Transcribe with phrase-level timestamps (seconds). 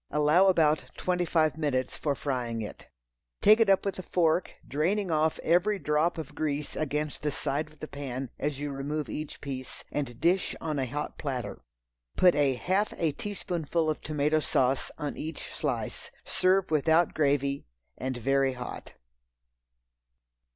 [0.09, 2.87] Allow about twenty five minutes for frying it.
[3.39, 7.67] Take it up with a fork, draining off every drop of grease against the side
[7.71, 11.61] of the pan as you remove each piece, and dish on a hot platter.
[12.17, 16.09] Put a half a teaspoonful of tomato sauce on each slice.
[16.25, 18.93] Serve without gravy and very hot.